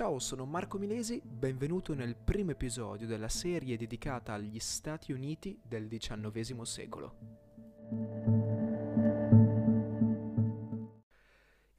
[0.00, 5.88] Ciao, sono Marco Milesi, benvenuto nel primo episodio della serie dedicata agli Stati Uniti del
[5.88, 7.18] XIX secolo.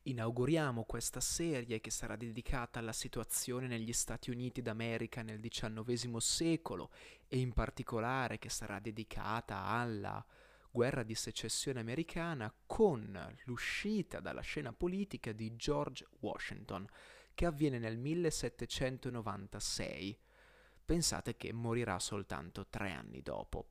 [0.04, 6.92] Inauguriamo questa serie che sarà dedicata alla situazione negli Stati Uniti d'America nel XIX secolo
[7.28, 10.24] e in particolare che sarà dedicata alla
[10.70, 16.88] guerra di secessione americana con l'uscita dalla scena politica di George Washington
[17.34, 20.20] che avviene nel 1796.
[20.86, 23.68] Pensate che morirà soltanto tre anni dopo.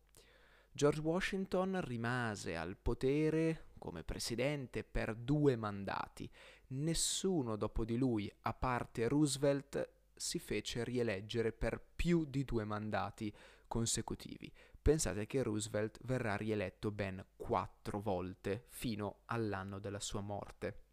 [0.73, 6.31] George Washington rimase al potere come presidente per due mandati.
[6.69, 13.35] Nessuno dopo di lui, a parte Roosevelt, si fece rieleggere per più di due mandati
[13.67, 14.53] consecutivi.
[14.81, 20.90] Pensate che Roosevelt verrà rieletto ben quattro volte fino all'anno della sua morte.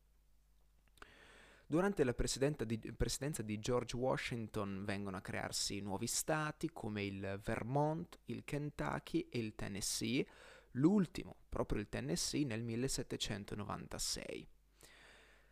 [1.69, 8.19] Durante la di, presidenza di George Washington vengono a crearsi nuovi stati come il Vermont,
[8.25, 10.25] il Kentucky e il Tennessee,
[10.71, 14.47] l'ultimo, proprio il Tennessee, nel 1796.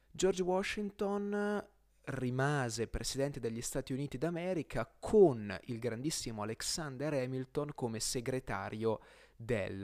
[0.10, 1.68] George Washington
[2.06, 9.02] rimase presidente degli Stati Uniti d'America con il grandissimo Alexander Hamilton come segretario
[9.36, 9.84] del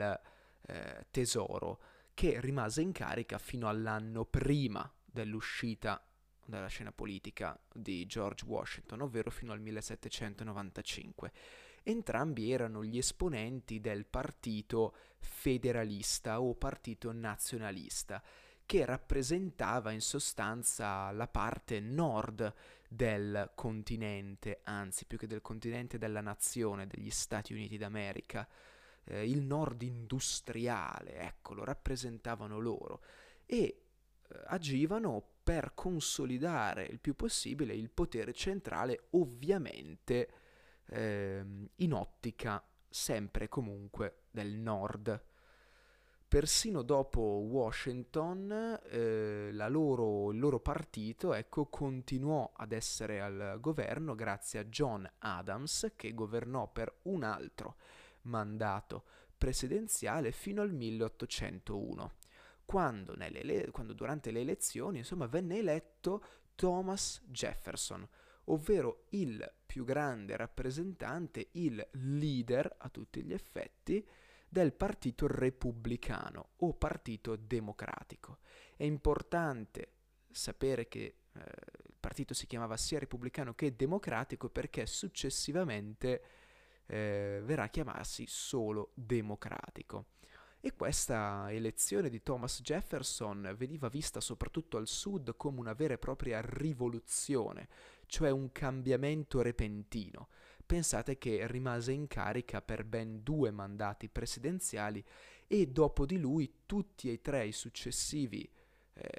[0.61, 1.81] eh, Tesoro,
[2.13, 6.01] che rimase in carica fino all'anno prima dell'uscita
[6.45, 11.31] dalla scena politica di George Washington, ovvero fino al 1795.
[11.83, 18.21] Entrambi erano gli esponenti del partito federalista o partito nazionalista,
[18.65, 22.53] che rappresentava in sostanza la parte nord
[22.87, 28.47] del continente, anzi più che del continente della nazione degli Stati Uniti d'America,
[29.05, 33.01] eh, il nord industriale, ecco, lo rappresentavano loro
[33.45, 40.29] e eh, agivano per consolidare il più possibile il potere centrale, ovviamente
[40.85, 45.23] ehm, in ottica sempre e comunque del nord.
[46.27, 54.59] Persino dopo Washington eh, loro, il loro partito ecco, continuò ad essere al governo grazie
[54.59, 57.75] a John Adams che governò per un altro
[58.23, 59.03] mandato
[59.37, 62.19] presidenziale fino al 1801
[62.71, 66.23] quando, nelle, quando durante le elezioni insomma, venne eletto
[66.55, 68.07] Thomas Jefferson,
[68.45, 74.07] ovvero il più grande rappresentante, il leader a tutti gli effetti
[74.47, 78.37] del partito repubblicano o partito democratico.
[78.77, 79.95] È importante
[80.31, 81.39] sapere che eh,
[81.87, 86.23] il partito si chiamava sia repubblicano che democratico perché successivamente
[86.85, 90.05] eh, verrà a chiamarsi solo democratico.
[90.63, 95.97] E questa elezione di Thomas Jefferson veniva vista soprattutto al sud come una vera e
[95.97, 97.67] propria rivoluzione,
[98.05, 100.27] cioè un cambiamento repentino.
[100.63, 105.03] Pensate che rimase in carica per ben due mandati presidenziali
[105.47, 108.47] e dopo di lui tutti e tre i successivi
[108.93, 109.11] eh,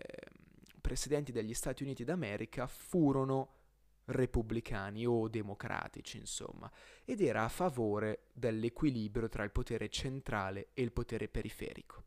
[0.81, 3.62] presidenti degli Stati Uniti d'America furono
[4.07, 6.71] repubblicani o democratici, insomma,
[7.05, 12.03] ed era a favore dell'equilibrio tra il potere centrale e il potere periferico.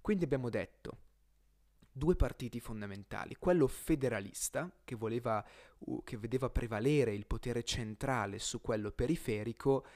[0.00, 0.98] Quindi abbiamo detto
[1.90, 5.44] due partiti fondamentali, quello federalista, che, voleva,
[6.02, 9.86] che vedeva prevalere il potere centrale su quello periferico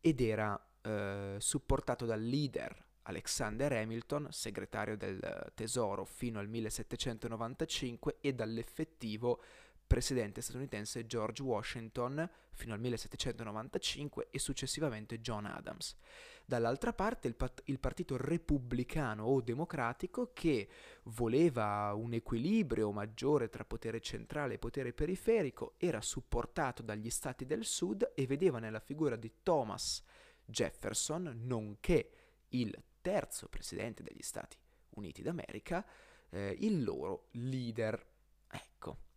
[0.00, 8.34] ed era uh, supportato dal leader Alexander Hamilton, segretario del Tesoro fino al 1795, e
[8.34, 9.42] dall'effettivo
[9.88, 15.96] presidente statunitense George Washington fino al 1795 e successivamente John Adams.
[16.44, 20.68] Dall'altra parte il, pat- il, partito repubblicano o democratico che
[21.04, 27.64] voleva un equilibrio maggiore tra potere centrale e potere periferico era supportato dagli stati del
[27.64, 30.02] sud e vedeva nella figura di Thomas
[30.44, 32.10] Jefferson, nonché
[32.50, 34.56] il terzo presidente degli Stati
[34.90, 35.84] Uniti d'America,
[36.30, 38.06] eh, il loro leader.
[38.50, 39.07] Ecco,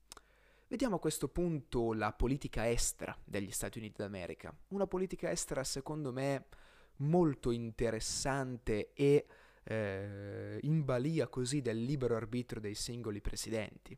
[0.71, 4.55] Vediamo a questo punto la politica estera degli Stati Uniti d'America.
[4.69, 6.45] Una politica estera secondo me
[6.99, 9.25] molto interessante e
[9.65, 13.97] eh, in balia così del libero arbitrio dei singoli presidenti,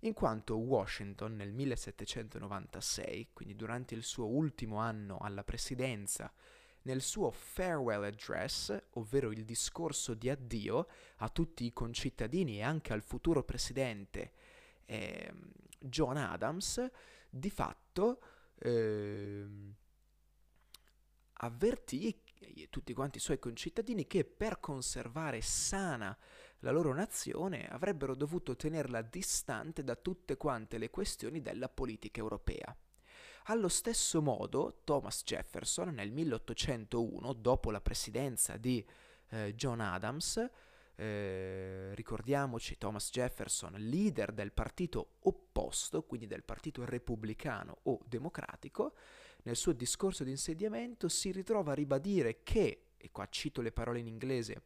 [0.00, 6.30] in quanto Washington nel 1796, quindi durante il suo ultimo anno alla presidenza,
[6.82, 10.86] nel suo farewell address, ovvero il discorso di addio
[11.16, 14.32] a tutti i concittadini e anche al futuro presidente
[14.84, 15.32] eh,
[15.80, 16.88] John Adams
[17.28, 18.20] di fatto
[18.58, 19.46] eh,
[21.32, 22.22] avvertì
[22.68, 26.16] tutti quanti i suoi concittadini che per conservare sana
[26.60, 32.74] la loro nazione avrebbero dovuto tenerla distante da tutte quante le questioni della politica europea.
[33.44, 38.86] Allo stesso modo, Thomas Jefferson nel 1801, dopo la presidenza di
[39.30, 40.46] eh, John Adams,
[41.00, 48.92] eh, ricordiamoci Thomas Jefferson, leader del partito opposto, quindi del partito repubblicano o democratico,
[49.44, 54.00] nel suo discorso di insediamento si ritrova a ribadire che, e qua cito le parole
[54.00, 54.64] in inglese,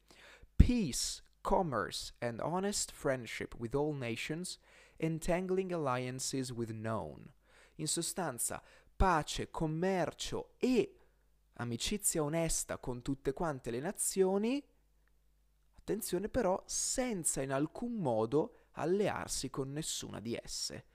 [0.56, 4.58] peace, commerce and honest friendship with all nations,
[4.96, 7.32] entangling alliances with none.
[7.76, 8.60] In sostanza,
[8.96, 10.96] pace, commercio e
[11.58, 14.60] amicizia onesta con tutte quante le nazioni,
[15.84, 20.86] attenzione però, senza in alcun modo allearsi con nessuna di esse.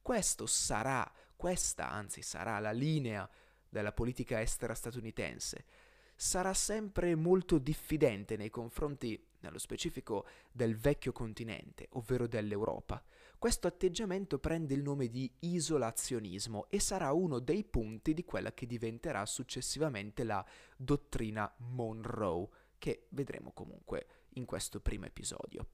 [0.00, 3.28] Questo sarà, questa anzi sarà la linea
[3.68, 5.64] della politica estera statunitense.
[6.14, 13.02] Sarà sempre molto diffidente nei confronti, nello specifico, del vecchio continente, ovvero dell'Europa.
[13.38, 18.64] Questo atteggiamento prende il nome di isolazionismo e sarà uno dei punti di quella che
[18.64, 20.42] diventerà successivamente la
[20.76, 25.66] dottrina Monroe, che vedremo comunque in questo primo episodio.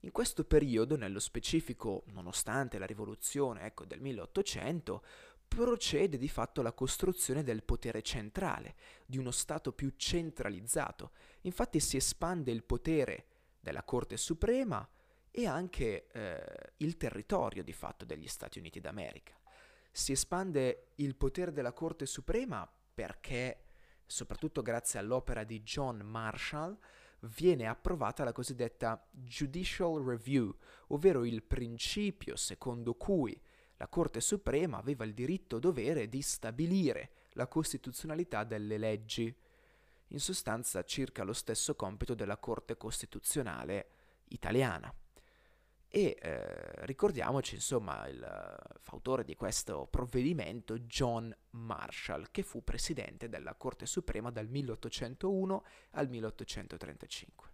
[0.00, 5.04] In questo periodo, nello specifico, nonostante la rivoluzione ecco, del 1800,
[5.46, 11.10] procede di fatto la costruzione del potere centrale, di uno Stato più centralizzato.
[11.42, 13.26] Infatti si espande il potere
[13.60, 14.88] della Corte Suprema,
[15.30, 19.38] e anche eh, il territorio di fatto degli Stati Uniti d'America.
[19.92, 23.69] Si espande il potere della Corte Suprema perché,
[24.10, 26.76] soprattutto grazie all'opera di John Marshall,
[27.20, 30.54] viene approvata la cosiddetta Judicial Review,
[30.88, 33.40] ovvero il principio secondo cui
[33.76, 39.34] la Corte Suprema aveva il diritto-dovere di stabilire la costituzionalità delle leggi,
[40.08, 43.90] in sostanza circa lo stesso compito della Corte Costituzionale
[44.30, 44.92] italiana.
[45.92, 53.54] E eh, ricordiamoci, insomma, il fautore di questo provvedimento, John Marshall, che fu presidente della
[53.54, 57.48] Corte Suprema dal 1801 al 1835.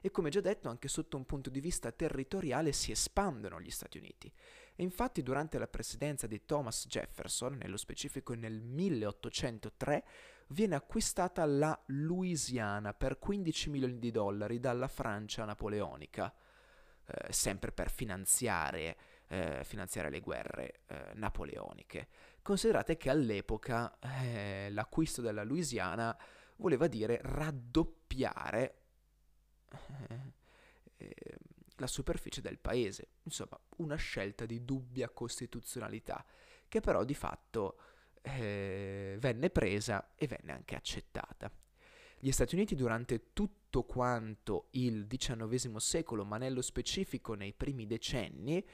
[0.00, 3.98] E come già detto, anche sotto un punto di vista territoriale si espandono gli Stati
[3.98, 4.32] Uniti.
[4.74, 10.04] E infatti durante la presidenza di Thomas Jefferson, nello specifico nel 1803,
[10.48, 16.34] viene acquistata la Louisiana per 15 milioni di dollari dalla Francia napoleonica
[17.06, 18.96] eh, sempre per finanziare,
[19.28, 22.08] eh, finanziare le guerre eh, napoleoniche.
[22.42, 26.16] Considerate che all'epoca eh, l'acquisto della Louisiana
[26.56, 28.78] voleva dire raddoppiare
[31.76, 36.24] la superficie del paese, insomma una scelta di dubbia costituzionalità,
[36.68, 37.78] che però di fatto
[38.22, 41.50] eh, venne presa e venne anche accettata.
[42.18, 48.64] Gli Stati Uniti durante tutto quanto il XIX secolo, ma nello specifico nei primi decenni,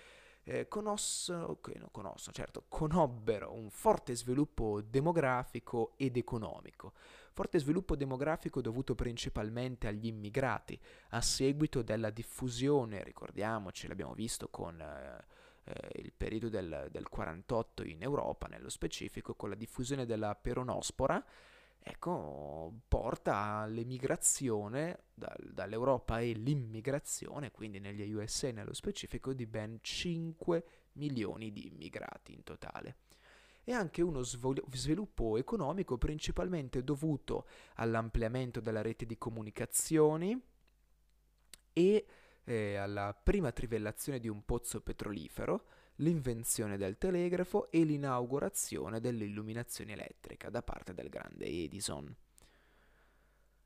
[0.44, 6.92] eh, conosso, no, conosso, certo, conobbero un forte sviluppo demografico ed economico.
[7.32, 10.78] Forte sviluppo demografico dovuto principalmente agli immigrati,
[11.10, 15.24] a seguito della diffusione, ricordiamoci, l'abbiamo visto con eh,
[15.64, 21.24] eh, il periodo del, del 48 in Europa, nello specifico, con la diffusione della peronospora,
[21.82, 30.64] ecco, porta all'emigrazione dal, dall'Europa e l'immigrazione, quindi negli USA nello specifico, di ben 5
[30.92, 32.96] milioni di immigrati in totale.
[33.64, 40.40] E anche uno sviluppo economico principalmente dovuto all'ampliamento della rete di comunicazioni
[41.72, 42.06] e
[42.44, 45.66] eh, alla prima trivellazione di un pozzo petrolifero,
[46.00, 52.14] l'invenzione del telegrafo e l'inaugurazione dell'illuminazione elettrica da parte del grande Edison.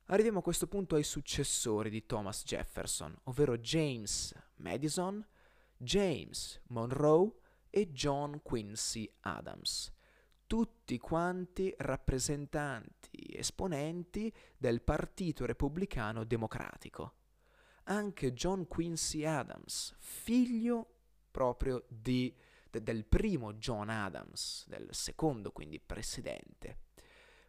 [0.09, 5.25] Arriviamo a questo punto ai successori di Thomas Jefferson, ovvero James Madison,
[5.77, 7.33] James Monroe
[7.71, 9.91] e John Quincy Adams,
[10.45, 17.13] tutti quanti rappresentanti, esponenti del Partito Repubblicano Democratico.
[17.85, 20.94] Anche John Quincy Adams, figlio
[21.35, 22.33] proprio di,
[22.69, 26.77] de, del primo John Adams, del secondo quindi presidente.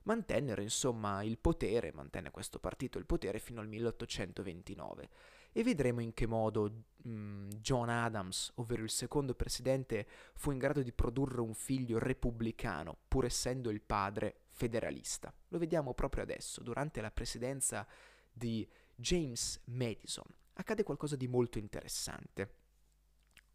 [0.02, 5.09] Mantennero insomma il potere, mantenne questo partito il potere fino al 1829
[5.52, 10.59] e vedremo in che modo mh, mm, John Adams, ovvero il secondo presidente, fu in
[10.59, 15.33] grado di produrre un figlio repubblicano, pur essendo il padre federalista.
[15.49, 17.87] Lo vediamo proprio adesso, durante la presidenza
[18.33, 20.26] di James Madison.
[20.55, 22.64] Accade qualcosa di molto interessante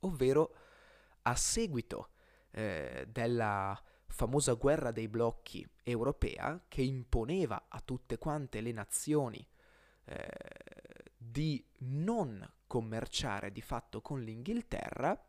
[0.02, 0.56] ovvero
[1.24, 2.10] a seguito
[2.52, 9.46] eh, della famosa guerra dei blocchi europea che imponeva a tutte quante le nazioni
[10.06, 10.28] eh,
[11.18, 15.20] di non commerciare di fatto con l'Inghilterra,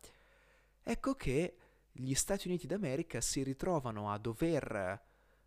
[0.81, 1.57] ecco che
[1.91, 5.01] gli Stati Uniti d'America si ritrovano a dover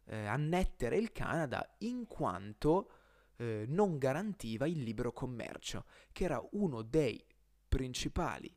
[0.04, 2.90] eh, annettere il Canada in quanto
[3.36, 7.22] eh, non garantiva il libero commercio, che era uno dei
[7.68, 8.54] principali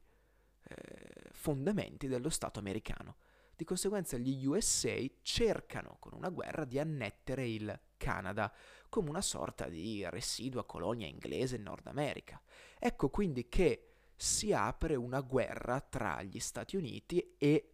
[0.69, 3.17] eh, fondamenti dello Stato americano.
[3.55, 8.53] Di conseguenza gli USA cercano con una guerra di annettere il Canada
[8.87, 12.41] come una sorta di residua colonia inglese in Nord America.
[12.79, 17.73] Ecco quindi che si apre una guerra tra gli Stati Uniti e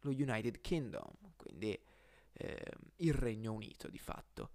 [0.00, 1.78] lo United Kingdom, quindi
[2.32, 4.50] eh, il Regno Unito di fatto.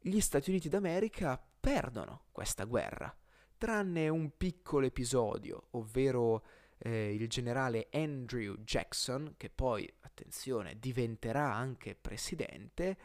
[0.00, 3.14] Gli Stati Uniti d'America perdono questa guerra,
[3.62, 6.42] tranne un piccolo episodio, ovvero
[6.78, 12.98] eh, il generale Andrew Jackson, che poi, attenzione, diventerà anche presidente,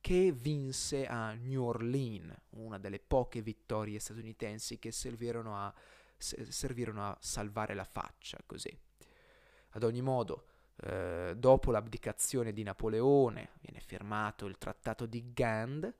[0.00, 5.74] che vinse a New Orleans, una delle poche vittorie statunitensi che servirono a,
[6.16, 8.72] servirono a salvare la faccia, così.
[9.70, 15.92] Ad ogni modo, eh, dopo l'abdicazione di Napoleone viene firmato il trattato di Gand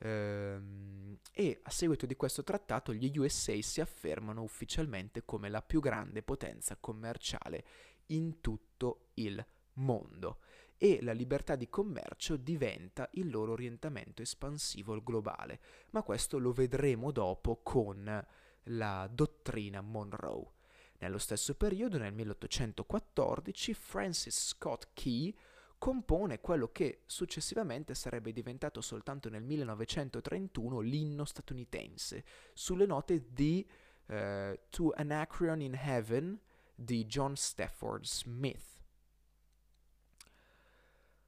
[0.00, 6.22] e a seguito di questo trattato gli USA si affermano ufficialmente come la più grande
[6.22, 7.64] potenza commerciale
[8.06, 10.38] in tutto il mondo
[10.76, 17.10] e la libertà di commercio diventa il loro orientamento espansivo globale, ma questo lo vedremo
[17.10, 18.26] dopo con
[18.62, 20.52] la dottrina Monroe.
[21.00, 25.36] Nello stesso periodo, nel 1814, Francis Scott Key
[25.78, 33.66] compone quello che successivamente sarebbe diventato soltanto nel 1931 l'inno statunitense, sulle note di
[34.06, 36.38] uh, To Anacreon in Heaven
[36.74, 38.76] di John Stafford Smith.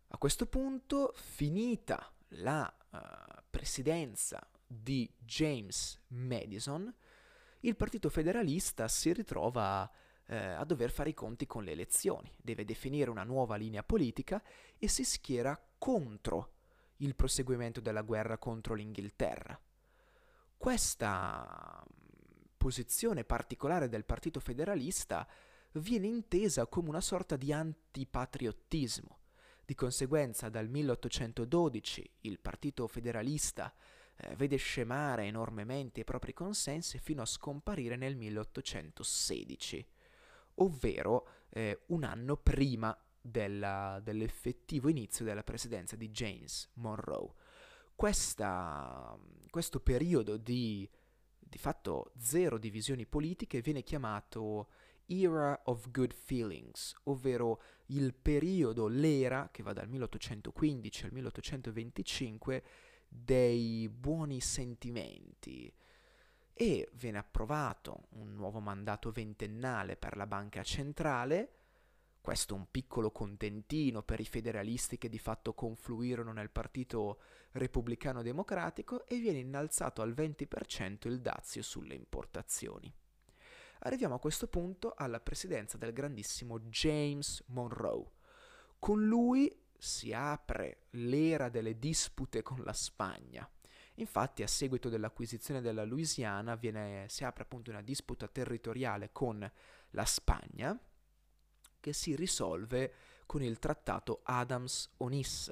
[0.09, 2.99] A questo punto, finita la uh,
[3.49, 6.93] presidenza di James Madison,
[7.61, 9.91] il Partito Federalista si ritrova
[10.31, 14.41] eh, a dover fare i conti con le elezioni, deve definire una nuova linea politica
[14.79, 16.53] e si schiera contro
[16.99, 19.61] il proseguimento della guerra contro l'Inghilterra.
[20.57, 25.27] Questa mm, posizione particolare del Partito Federalista
[25.73, 29.19] viene intesa come una sorta di antipatriottismo.
[29.65, 33.75] Di conseguenza dal 1812 il Partito Federalista
[34.15, 39.87] eh, vede scemare enormemente i propri consensi fino a scomparire nel 1816,
[40.61, 47.33] ovvero eh, un anno prima della, dell'effettivo inizio della presidenza di James Monroe.
[47.95, 49.19] Questa,
[49.51, 50.89] questo periodo di,
[51.39, 54.69] di fatto zero divisioni politiche viene chiamato
[55.07, 62.63] Era of Good Feelings, ovvero il periodo, l'era che va dal 1815 al 1825
[63.09, 65.71] dei buoni sentimenti
[66.61, 71.53] e viene approvato un nuovo mandato ventennale per la banca centrale,
[72.21, 77.21] questo un piccolo contentino per i federalisti che di fatto confluirono nel partito
[77.53, 82.93] repubblicano democratico e viene innalzato al 20% il dazio sulle importazioni.
[83.79, 88.05] Arriviamo a questo punto alla presidenza del grandissimo James Monroe.
[88.79, 93.51] Con lui si apre l'era delle dispute con la Spagna.
[94.01, 99.51] Infatti, a seguito dell'acquisizione della Louisiana, viene, si apre appunto una disputa territoriale con
[99.91, 100.79] la Spagna
[101.79, 102.95] che si risolve
[103.27, 105.51] con il trattato Adams-Onis,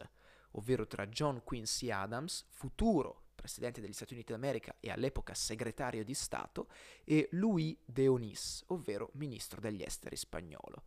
[0.53, 6.15] ovvero tra John Quincy Adams, futuro presidente degli Stati Uniti d'America e all'epoca segretario di
[6.15, 6.69] Stato,
[7.05, 10.85] e Louis de Onis, ovvero ministro degli esteri spagnolo.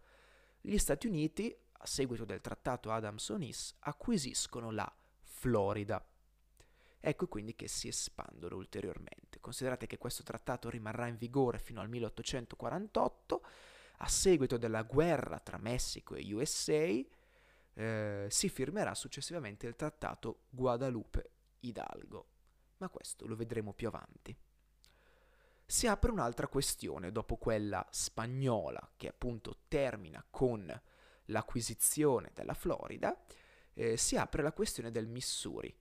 [0.59, 4.91] Gli Stati Uniti a seguito del trattato Adams-Onis, acquisiscono la
[5.23, 6.03] Florida.
[7.03, 9.39] Ecco quindi che si espandono ulteriormente.
[9.39, 13.45] Considerate che questo trattato rimarrà in vigore fino al 1848,
[13.97, 17.01] a seguito della guerra tra Messico e USA,
[17.73, 21.31] eh, si firmerà successivamente il trattato Guadalupe
[21.61, 22.27] Hidalgo,
[22.77, 24.35] ma questo lo vedremo più avanti.
[25.65, 30.81] Si apre un'altra questione dopo quella spagnola che appunto termina con
[31.25, 33.17] l'acquisizione della Florida,
[33.73, 35.73] eh, si apre la questione del Missouri,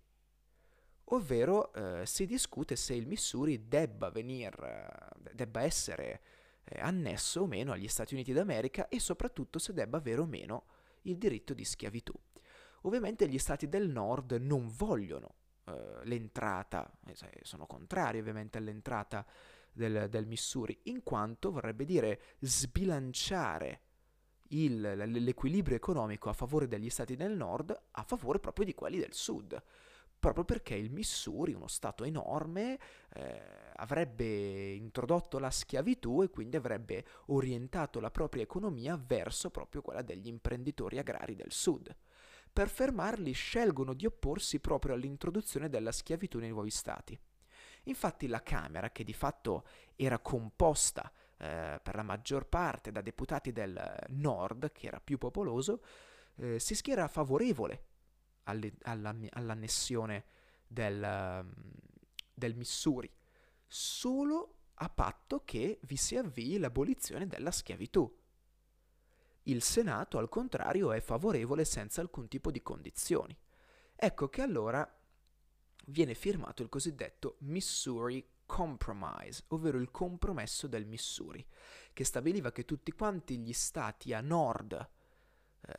[1.13, 6.21] ovvero eh, si discute se il Missouri debba, venir, eh, debba essere
[6.65, 10.67] eh, annesso o meno agli Stati Uniti d'America e soprattutto se debba avere o meno
[11.03, 12.13] il diritto di schiavitù.
[12.83, 19.27] Ovviamente gli stati del nord non vogliono eh, l'entrata, eh, sono contrari ovviamente all'entrata
[19.73, 23.81] del, del Missouri, in quanto vorrebbe dire sbilanciare
[24.49, 29.13] il, l'equilibrio economico a favore degli stati del nord a favore proprio di quelli del
[29.13, 29.63] sud.
[30.21, 32.79] Proprio perché il Missouri, uno stato enorme,
[33.15, 33.43] eh,
[33.77, 40.29] avrebbe introdotto la schiavitù e quindi avrebbe orientato la propria economia verso proprio quella degli
[40.29, 41.95] imprenditori agrari del sud.
[42.53, 47.19] Per fermarli scelgono di opporsi proprio all'introduzione della schiavitù nei nuovi stati.
[47.85, 49.65] Infatti la Camera, che di fatto
[49.97, 55.83] era composta eh, per la maggior parte da deputati del nord, che era più popoloso,
[56.37, 57.85] eh, si schiera favorevole
[58.51, 60.25] alle, alla, all'annessione
[60.67, 61.47] del,
[62.33, 63.11] del Missouri,
[63.67, 68.19] solo a patto che vi si avvii l'abolizione della schiavitù.
[69.45, 73.37] Il Senato, al contrario, è favorevole senza alcun tipo di condizioni.
[73.97, 74.89] Ecco che allora
[75.87, 81.47] viene firmato il cosiddetto Missouri Compromise, ovvero il compromesso del Missouri,
[81.93, 84.73] che stabiliva che tutti quanti gli stati a nord
[85.61, 85.75] eh,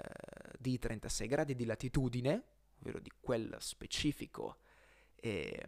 [0.58, 2.44] di 36 gradi di latitudine,
[2.82, 4.58] ovvero di quel specifico
[5.16, 5.68] eh,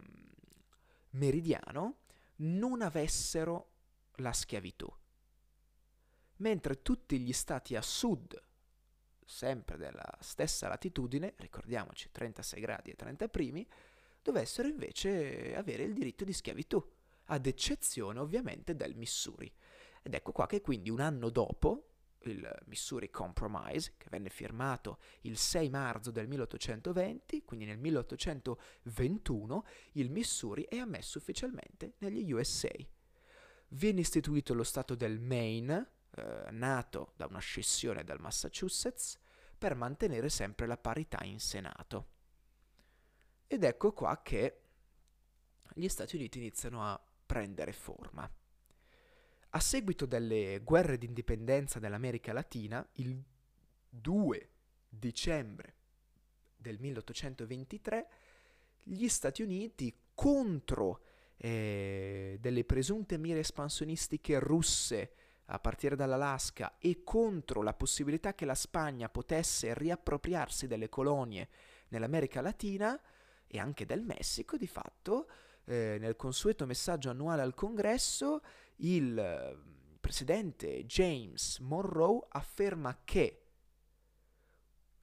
[1.10, 2.00] meridiano,
[2.36, 3.70] non avessero
[4.16, 4.92] la schiavitù,
[6.36, 8.40] mentre tutti gli stati a sud,
[9.24, 13.66] sempre della stessa latitudine, ricordiamoci 36 gradi e 30 primi,
[14.22, 16.82] dovessero invece avere il diritto di schiavitù,
[17.26, 19.50] ad eccezione ovviamente del Missouri.
[20.02, 21.93] Ed ecco qua che quindi un anno dopo,
[22.30, 30.10] il Missouri Compromise, che venne firmato il 6 marzo del 1820, quindi nel 1821, il
[30.10, 32.72] Missouri è ammesso ufficialmente negli USA.
[33.68, 39.18] Viene istituito lo Stato del Maine, eh, nato da una scissione dal Massachusetts,
[39.56, 42.08] per mantenere sempre la parità in Senato.
[43.46, 44.60] Ed ecco qua che
[45.74, 48.30] gli Stati Uniti iniziano a prendere forma.
[49.56, 53.22] A seguito delle guerre di indipendenza dell'America Latina, il
[53.88, 54.48] 2
[54.88, 55.74] dicembre
[56.56, 58.08] del 1823,
[58.82, 61.02] gli Stati Uniti contro
[61.36, 65.12] eh, delle presunte mire espansionistiche russe
[65.44, 71.48] a partire dall'Alaska e contro la possibilità che la Spagna potesse riappropriarsi delle colonie
[71.90, 73.00] nell'America Latina,
[73.46, 75.28] e anche del Messico, di fatto,
[75.66, 78.42] eh, nel consueto messaggio annuale al Congresso,
[78.76, 79.56] il eh,
[80.00, 83.42] presidente James Monroe afferma che,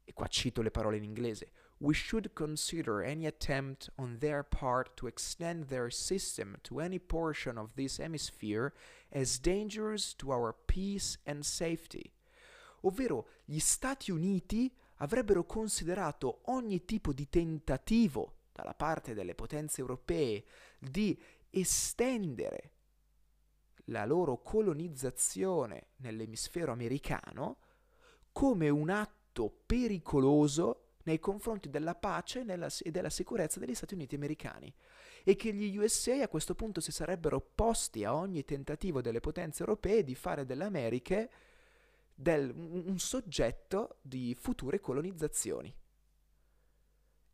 [0.03, 4.95] e qua cito le parole in inglese, we should consider any attempt on their part
[4.95, 8.73] to extend their system to any portion of this hemisphere
[9.11, 12.11] as dangerous to our peace and safety.
[12.81, 20.43] Ovvero gli Stati Uniti avrebbero considerato ogni tipo di tentativo dalla parte delle potenze europee
[20.77, 22.71] di estendere
[23.85, 27.57] la loro colonizzazione nell'emisfero americano
[28.31, 32.45] come un atto pericoloso nei confronti della pace
[32.83, 34.73] e della sicurezza degli Stati Uniti americani
[35.23, 39.61] e che gli USA a questo punto si sarebbero opposti a ogni tentativo delle potenze
[39.61, 41.29] europee di fare delle Americhe
[42.13, 45.73] del, un soggetto di future colonizzazioni.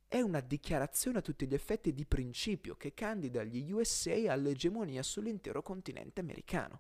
[0.10, 5.62] È una dichiarazione a tutti gli effetti di principio che candida gli USA all'egemonia sull'intero
[5.62, 6.80] continente americano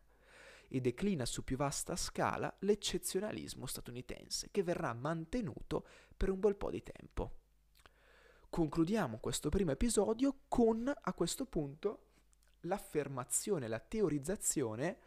[0.70, 5.86] e declina su più vasta scala l'eccezionalismo statunitense che verrà mantenuto
[6.16, 7.32] per un bel po' di tempo.
[8.50, 12.04] Concludiamo questo primo episodio con a questo punto
[12.62, 15.00] l'affermazione, la teorizzazione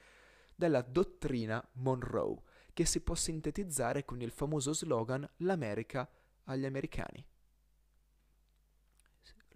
[0.55, 2.43] della dottrina Monroe,
[2.75, 6.07] che si può sintetizzare con il famoso slogan L'America
[6.45, 7.25] agli americani.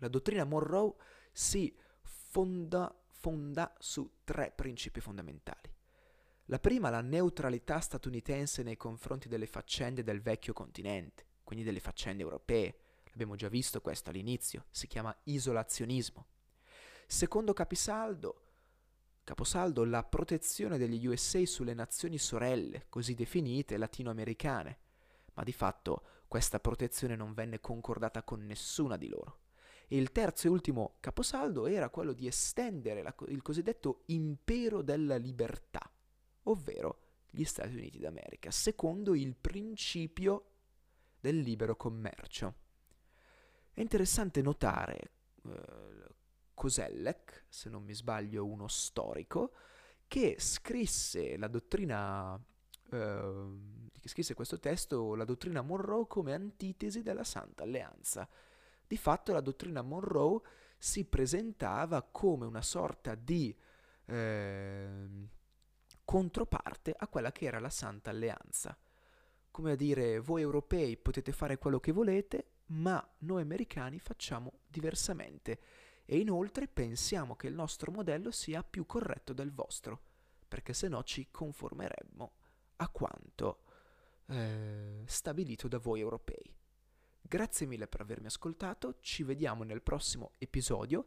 [0.04, 0.96] La dottrina Monroe
[1.32, 5.72] si fonda, fonda su tre principi fondamentali.
[6.48, 12.22] La prima, la neutralità statunitense nei confronti delle faccende del vecchio continente, quindi delle faccende
[12.22, 12.80] europee.
[13.14, 16.26] Abbiamo già visto questo all'inizio, si chiama isolazionismo.
[17.06, 18.42] Secondo capisaldo,
[19.24, 24.78] caposaldo, la protezione degli USA sulle nazioni sorelle, così definite latinoamericane,
[25.32, 29.38] ma di fatto questa protezione non venne concordata con nessuna di loro.
[29.86, 35.16] E il terzo e ultimo caposaldo era quello di estendere la, il cosiddetto impero della
[35.16, 35.90] libertà,
[36.44, 40.50] ovvero gli Stati Uniti d'America, secondo il principio
[41.20, 42.54] del libero commercio.
[43.72, 45.10] È interessante notare
[45.44, 46.06] eh,
[46.54, 49.52] Koselleck, se non mi sbaglio uno storico,
[50.06, 52.40] che scrisse la dottrina,
[52.90, 53.48] eh,
[53.98, 58.28] che scrisse questo testo, la dottrina Monroe come antitesi della Santa Alleanza
[58.86, 60.40] di fatto la dottrina Monroe
[60.78, 63.56] si presentava come una sorta di
[64.06, 65.08] eh,
[66.04, 68.76] controparte a quella che era la Santa Alleanza.
[69.50, 75.60] Come a dire, voi europei potete fare quello che volete, ma noi americani facciamo diversamente
[76.04, 80.02] e inoltre pensiamo che il nostro modello sia più corretto del vostro,
[80.46, 82.32] perché se no ci conformeremmo
[82.76, 83.62] a quanto
[84.26, 86.54] eh, stabilito da voi europei.
[87.34, 91.04] Grazie mille per avermi ascoltato, ci vediamo nel prossimo episodio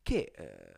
[0.00, 0.74] che eh,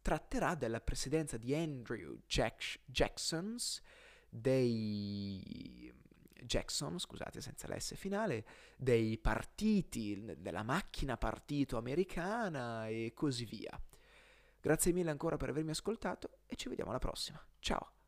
[0.00, 3.82] tratterà della presidenza di Andrew Jack- Jacksons
[4.28, 5.92] dei
[6.40, 13.76] Jackson, scusate senza l'S finale, dei partiti, della macchina partito americana e così via.
[14.60, 17.44] Grazie mille ancora per avermi ascoltato e ci vediamo alla prossima.
[17.58, 18.01] Ciao!